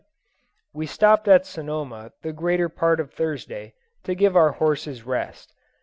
We 0.73 0.87
stopped 0.87 1.27
at 1.27 1.45
Sonoma 1.45 2.13
the 2.23 2.33
greater 2.33 2.69
part 2.69 2.99
of 2.99 3.11
Thursday, 3.13 3.75
to 4.03 4.15
give 4.15 4.35
our 4.35 4.53
horses 4.53 5.03
rest. 5.05 5.53